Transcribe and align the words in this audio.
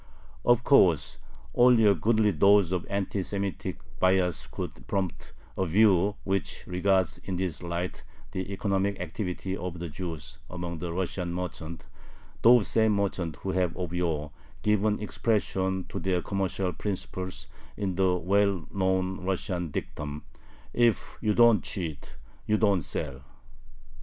Of 0.43 0.63
course, 0.63 1.19
only 1.53 1.85
a 1.85 1.93
goodly 1.93 2.31
dose 2.31 2.71
of 2.71 2.87
anti 2.89 3.21
Semitic 3.21 3.77
bias 3.99 4.47
could 4.47 4.87
prompt 4.87 5.31
a 5.55 5.63
view 5.67 6.15
which 6.23 6.63
regards 6.65 7.19
in 7.19 7.35
this 7.35 7.61
light 7.61 8.01
the 8.31 8.51
economic 8.51 8.99
activity 8.99 9.55
of 9.55 9.77
the 9.77 9.89
Jews 9.89 10.39
among 10.49 10.79
the 10.79 10.91
Russian 10.91 11.31
merchants, 11.35 11.85
those 12.41 12.67
same 12.67 12.93
merchants 12.95 13.37
who 13.43 13.51
had 13.51 13.77
of 13.77 13.93
yore 13.93 14.31
given 14.63 14.99
expression 14.99 15.85
to 15.89 15.99
their 15.99 16.23
commercial 16.23 16.73
principles 16.73 17.45
in 17.77 17.93
the 17.93 18.15
well 18.15 18.65
known 18.73 19.23
Russian 19.23 19.69
dictum, 19.69 20.23
"If 20.73 21.19
you 21.21 21.35
don't 21.35 21.63
cheat, 21.63 22.17
you 22.47 22.57
don't 22.57 22.81
sell." 22.81 23.21